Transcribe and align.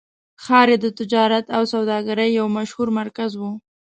ښار 0.43 0.67
یې 0.73 0.77
د 0.83 0.87
تجارت 0.99 1.45
او 1.55 1.63
سوداګرۍ 1.73 2.29
یو 2.39 2.47
مشهور 2.57 2.87
مرکز 2.99 3.31
و. 3.37 3.41